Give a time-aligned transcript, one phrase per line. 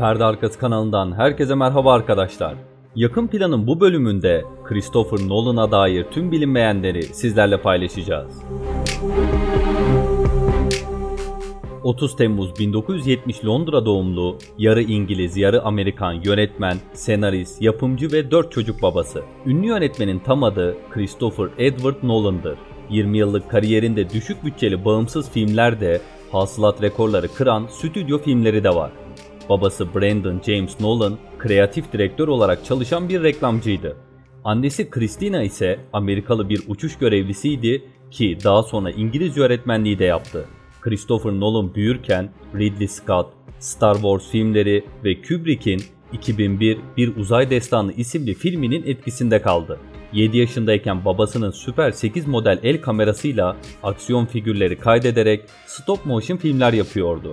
[0.00, 2.54] Perde Arkası kanalından herkese merhaba arkadaşlar.
[2.96, 8.42] Yakın planın bu bölümünde Christopher Nolan'a dair tüm bilinmeyenleri sizlerle paylaşacağız.
[11.82, 18.82] 30 Temmuz 1970 Londra doğumlu, yarı İngiliz, yarı Amerikan yönetmen, senarist, yapımcı ve 4 çocuk
[18.82, 19.22] babası.
[19.46, 22.58] Ünlü yönetmenin tam adı Christopher Edward Nolan'dır.
[22.90, 26.00] 20 yıllık kariyerinde düşük bütçeli bağımsız filmlerde
[26.32, 28.90] hasılat rekorları kıran stüdyo filmleri de var.
[29.50, 33.96] Babası Brandon James Nolan, kreatif direktör olarak çalışan bir reklamcıydı.
[34.44, 40.44] Annesi Christina ise Amerikalı bir uçuş görevlisiydi ki daha sonra İngilizce öğretmenliği de yaptı.
[40.80, 43.26] Christopher Nolan büyürken Ridley Scott,
[43.58, 49.78] Star Wars filmleri ve Kubrick'in 2001 Bir Uzay Destanı isimli filminin etkisinde kaldı.
[50.12, 57.32] 7 yaşındayken babasının Super 8 model el kamerasıyla aksiyon figürleri kaydederek stop motion filmler yapıyordu.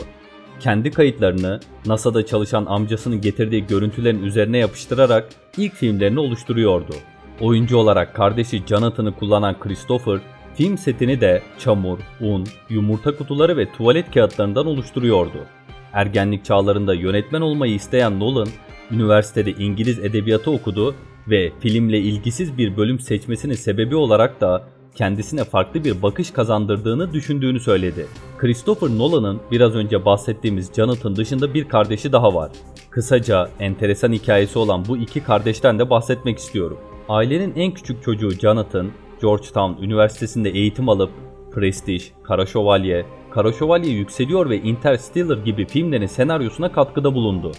[0.60, 6.96] Kendi kayıtlarını NASA'da çalışan amcasının getirdiği görüntülerin üzerine yapıştırarak ilk filmlerini oluşturuyordu.
[7.42, 10.20] Oyuncu olarak kardeşi Jonathan'ı kullanan Christopher,
[10.56, 15.46] film setini de çamur, un, yumurta kutuları ve tuvalet kağıtlarından oluşturuyordu.
[15.94, 18.48] Ergenlik çağlarında yönetmen olmayı isteyen Nolan,
[18.92, 20.96] üniversitede İngiliz edebiyatı okudu
[21.28, 24.64] ve filmle ilgisiz bir bölüm seçmesinin sebebi olarak da
[24.96, 28.08] kendisine farklı bir bakış kazandırdığını düşündüğünü söyledi.
[28.38, 32.52] Christopher Nolan'ın biraz önce bahsettiğimiz Jonathan dışında bir kardeşi daha var.
[32.90, 36.78] Kısaca enteresan hikayesi olan bu iki kardeşten de bahsetmek istiyorum.
[37.10, 41.10] Ailenin en küçük çocuğu Jonathan, Georgetown Üniversitesi'nde eğitim alıp
[41.52, 47.52] Prestige, Kara Şövalye, Kara Şövalye Yükseliyor ve Interstellar gibi filmlerin senaryosuna katkıda bulundu.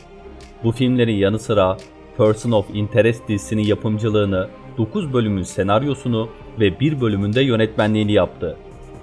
[0.64, 1.76] Bu filmlerin yanı sıra
[2.16, 6.28] Person of Interest dizisinin yapımcılığını, 9 bölümün senaryosunu
[6.60, 8.56] ve bir bölümünde yönetmenliğini yaptı.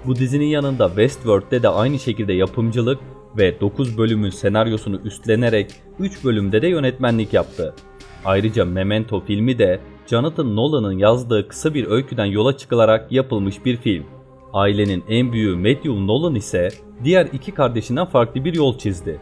[0.06, 2.98] Bu dizinin yanında Westworld'de de aynı şekilde yapımcılık
[3.38, 7.74] ve 9 bölümün senaryosunu üstlenerek 3 bölümde de yönetmenlik yaptı.
[8.24, 14.04] Ayrıca Memento filmi de Jonathan Nolan'ın yazdığı kısa bir öyküden yola çıkılarak yapılmış bir film.
[14.52, 16.68] Ailenin en büyüğü Matthew Nolan ise
[17.04, 19.20] diğer iki kardeşinden farklı bir yol çizdi.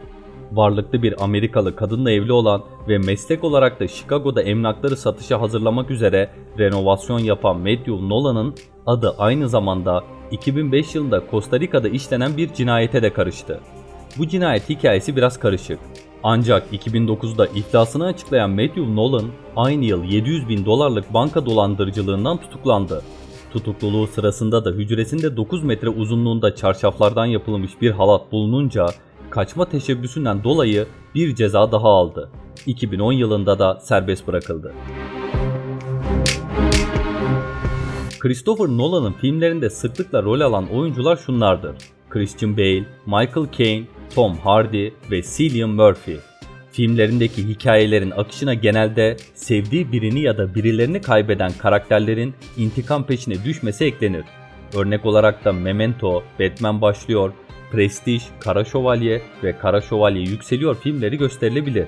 [0.51, 6.29] Varlıklı bir Amerikalı kadınla evli olan ve meslek olarak da Chicago'da emlakları satışa hazırlamak üzere
[6.59, 13.13] renovasyon yapan Matthew Nolan'ın adı aynı zamanda 2005 yılında Costa Rica'da işlenen bir cinayete de
[13.13, 13.59] karıştı.
[14.17, 15.79] Bu cinayet hikayesi biraz karışık.
[16.23, 19.25] Ancak 2009'da iflasını açıklayan Matthew Nolan
[19.55, 23.01] aynı yıl 700 bin dolarlık banka dolandırıcılığından tutuklandı.
[23.53, 28.85] Tutukluluğu sırasında da hücresinde 9 metre uzunluğunda çarşaflardan yapılmış bir halat bulununca
[29.29, 32.29] kaçma teşebbüsünden dolayı bir ceza daha aldı.
[32.65, 34.73] 2010 yılında da serbest bırakıldı.
[38.19, 41.75] Christopher Nolan'ın filmlerinde sıklıkla rol alan oyuncular şunlardır.
[42.09, 43.85] Christian Bale, Michael Caine,
[44.15, 46.17] Tom Hardy ve Cillian Murphy.
[46.71, 54.25] Filmlerindeki hikayelerin akışına genelde sevdiği birini ya da birilerini kaybeden karakterlerin intikam peşine düşmesi eklenir.
[54.75, 57.33] Örnek olarak da Memento, Batman başlıyor,
[57.75, 61.87] Prestige, Kara Şövalye ve Kara Şövalye yükseliyor filmleri gösterilebilir.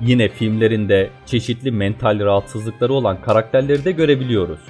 [0.00, 4.60] Yine filmlerinde çeşitli mental rahatsızlıkları olan karakterleri de görebiliyoruz.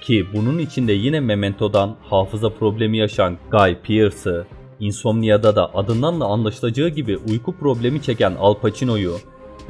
[0.00, 4.46] Ki bunun içinde yine Memento'dan hafıza problemi yaşayan Guy Pearce'ı,
[4.80, 9.16] Insomnia'da da adından da anlaşılacağı gibi uyku problemi çeken Al Pacino'yu,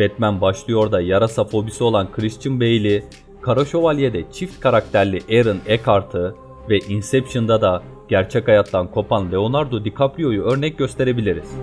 [0.00, 3.04] Batman başlıyor da yarasa fobisi olan Christian Bale'i,
[3.42, 6.34] Kara Şövalye'de çift karakterli Aaron Eckhart'ı
[6.69, 11.56] ve Inception'da da gerçek hayattan kopan Leonardo DiCaprio'yu örnek gösterebiliriz.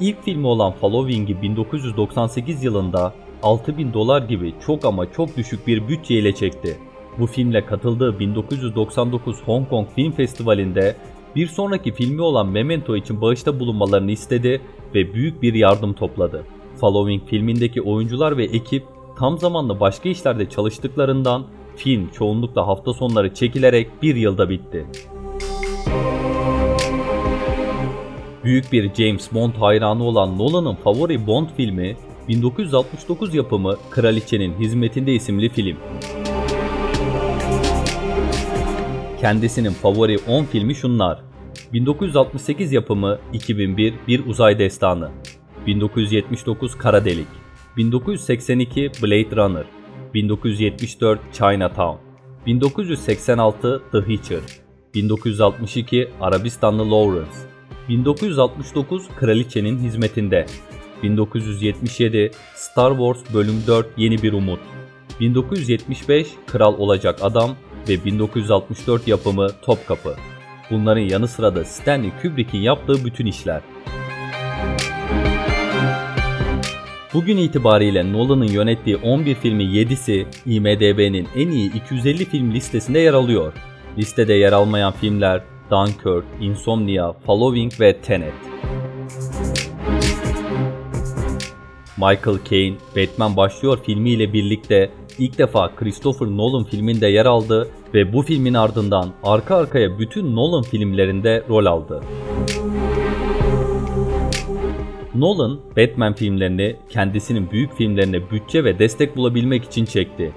[0.00, 6.34] İlk filmi olan Following'i 1998 yılında 6000 dolar gibi çok ama çok düşük bir bütçeyle
[6.34, 6.78] çekti.
[7.18, 10.96] Bu filmle katıldığı 1999 Hong Kong Film Festivali'nde
[11.36, 14.60] bir sonraki filmi olan Memento için bağışta bulunmalarını istedi
[14.94, 16.44] ve büyük bir yardım topladı.
[16.80, 18.84] Following filmindeki oyuncular ve ekip
[19.18, 21.46] tam zamanlı başka işlerde çalıştıklarından
[21.78, 24.86] film çoğunlukla hafta sonları çekilerek bir yılda bitti.
[28.44, 31.96] Büyük bir James Bond hayranı olan Nolan'ın favori Bond filmi
[32.28, 35.76] 1969 yapımı Kraliçenin Hizmetinde isimli film.
[39.20, 41.20] Kendisinin favori 10 filmi şunlar.
[41.72, 45.10] 1968 yapımı 2001 Bir Uzay Destanı.
[45.66, 47.28] 1979 Kara Delik.
[47.76, 49.77] 1982 Blade Runner.
[50.18, 51.98] 1974 Chinatown.
[52.46, 54.40] 1986 The Hitcher.
[54.94, 57.38] 1962 Arabistanlı Lawrence.
[57.88, 60.46] 1969 Kraliçenin Hizmetinde.
[61.02, 64.60] 1977 Star Wars Bölüm 4 Yeni Bir Umut.
[65.20, 67.50] 1975 Kral Olacak Adam
[67.88, 70.16] ve 1964 yapımı Topkapı.
[70.70, 73.62] Bunların yanı sıra da Stanley Kubrick'in yaptığı bütün işler.
[77.18, 83.52] Bugün itibariyle Nolan'ın yönettiği 11 filmi 7'si IMDB'nin en iyi 250 film listesinde yer alıyor.
[83.98, 88.32] Listede yer almayan filmler Dunkirk, Insomnia, Following ve Tenet.
[91.96, 98.22] Michael Caine, Batman Başlıyor filmiyle birlikte ilk defa Christopher Nolan filminde yer aldı ve bu
[98.22, 102.02] filmin ardından arka arkaya bütün Nolan filmlerinde rol aldı.
[105.20, 110.32] Nolan, Batman filmlerini kendisinin büyük filmlerine bütçe ve destek bulabilmek için çekti.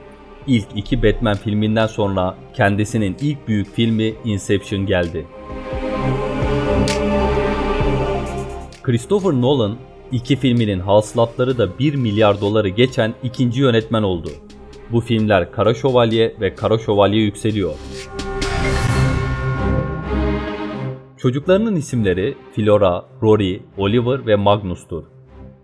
[0.48, 5.26] İlk iki Batman filminden sonra kendisinin ilk büyük filmi Inception geldi.
[8.84, 9.78] Christopher Nolan,
[10.12, 14.30] iki filminin hasılatları da 1 milyar doları geçen ikinci yönetmen oldu.
[14.92, 17.74] Bu filmler Kara Şövalye ve Kara Şövalye Yükseliyor.
[21.22, 25.04] Çocuklarının isimleri Flora, Rory, Oliver ve Magnus'tur.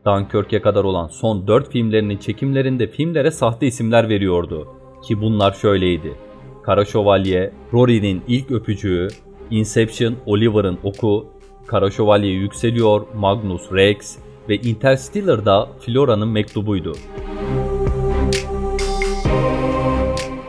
[0.05, 4.67] Dunkirk'e kadar olan son 4 filmlerinin çekimlerinde filmlere sahte isimler veriyordu.
[5.03, 6.15] Ki bunlar şöyleydi.
[6.63, 9.07] Kara Şövalye, Rory'nin ilk öpücüğü,
[9.51, 11.27] Inception, Oliver'ın oku,
[11.67, 14.17] Kara Şövalye yükseliyor, Magnus Rex
[14.49, 16.93] ve Interstellar'da Flora'nın mektubuydu.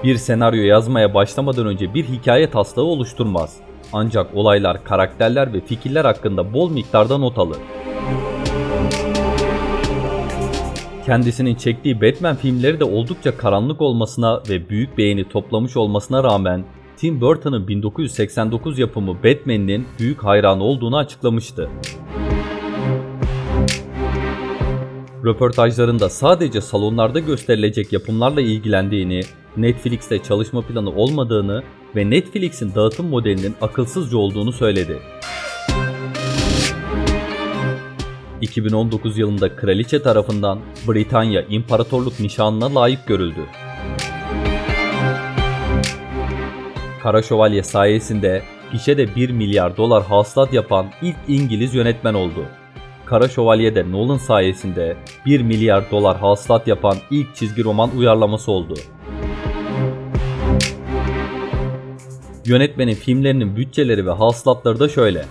[0.05, 3.61] Bir senaryo yazmaya başlamadan önce bir hikaye taslağı oluşturmaz.
[3.93, 7.59] Ancak olaylar, karakterler ve fikirler hakkında bol miktarda not alır.
[11.07, 16.65] Kendisinin çektiği Batman filmleri de oldukça karanlık olmasına ve büyük beğeni toplamış olmasına rağmen
[16.97, 21.71] Tim Burton'ın 1989 yapımı Batman'in büyük hayranı olduğunu açıklamıştı.
[25.29, 29.21] Röportajlarında sadece salonlarda gösterilecek yapımlarla ilgilendiğini,
[29.57, 31.63] Netflix'te çalışma planı olmadığını
[31.97, 34.99] ve Netflix'in dağıtım modelinin akılsızca olduğunu söyledi.
[38.41, 40.59] 2019 yılında kraliçe tarafından
[40.89, 43.47] Britanya İmparatorluk nişanına layık görüldü.
[47.03, 48.43] Kara Şövalye sayesinde
[48.73, 52.45] gişede 1 milyar dolar hasılat yapan ilk İngiliz yönetmen oldu.
[53.09, 54.97] Kara Şövalye de Nolan sayesinde
[55.27, 58.75] 1 milyar dolar hasılat yapan ilk çizgi roman uyarlaması oldu.
[62.47, 65.25] Yönetmenin filmlerinin bütçeleri ve hasılatları da şöyle.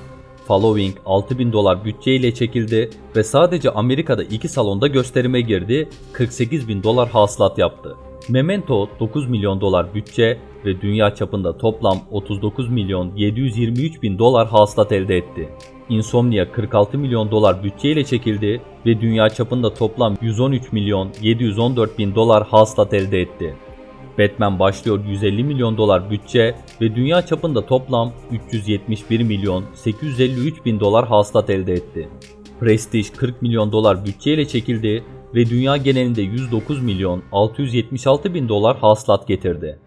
[0.48, 7.10] Following 6000 dolar bütçeyle çekildi ve sadece Amerika'da iki salonda gösterime girdi, 48 bin dolar
[7.10, 7.96] hasılat yaptı.
[8.30, 14.92] Memento 9 milyon dolar bütçe ve dünya çapında toplam 39 milyon 723 bin dolar hasılat
[14.92, 15.50] elde etti.
[15.90, 22.48] Insomnia 46 milyon dolar bütçeyle çekildi ve dünya çapında toplam 113 milyon 714 bin dolar
[22.48, 23.56] hasılat elde etti.
[24.20, 31.08] Batman başlıyor 150 milyon dolar bütçe ve dünya çapında toplam 371 milyon 853 bin dolar
[31.08, 32.10] hasılat elde etti.
[32.60, 35.04] Prestige 40 milyon dolar bütçeyle çekildi
[35.36, 39.80] ve dünya genelinde 109 milyon 676 bin dolar hasılat getirdi.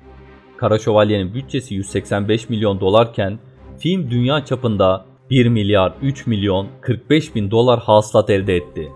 [0.57, 3.39] Kara Şövalye'nin bütçesi 185 milyon dolarken
[3.79, 8.89] film dünya çapında 1 milyar 3 milyon 45 bin dolar hasılat elde etti.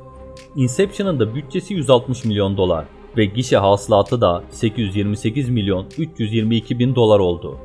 [0.56, 2.84] Inception'ın da bütçesi 160 milyon dolar
[3.16, 7.58] ve gişe hasılatı da 828 milyon 322 bin dolar oldu.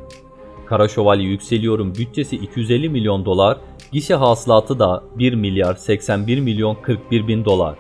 [0.66, 3.58] Kara Şövalye Yükseliyor'un bütçesi 250 milyon dolar,
[3.92, 7.76] gişe hasılatı da 1 milyar 81 milyon 41 bin dolar.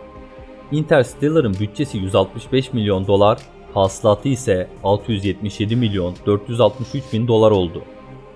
[0.72, 3.40] Interstellar'ın bütçesi 165 milyon dolar,
[3.74, 7.84] hasılatı ise 677 milyon 463 bin dolar oldu.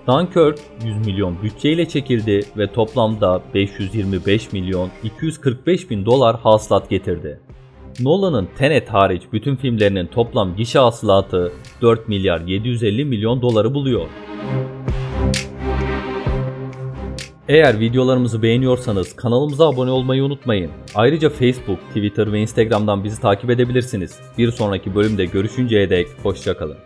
[0.06, 7.40] Dunkirk 100 milyon bütçeyle çekildi ve toplamda 525 milyon 245 bin dolar hasılat getirdi.
[8.00, 14.06] Nolan'ın Tenet hariç bütün filmlerinin toplam gişe hasılatı 4 milyar 750 milyon doları buluyor.
[17.48, 20.70] Eğer videolarımızı beğeniyorsanız kanalımıza abone olmayı unutmayın.
[20.94, 24.20] Ayrıca Facebook, Twitter ve Instagram'dan bizi takip edebilirsiniz.
[24.38, 26.76] Bir sonraki bölümde görüşünceye dek hoşçakalın.